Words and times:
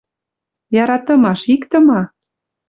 Яратымаш 0.83 1.41
иктӹ 1.53 1.77
ма? 1.85 2.01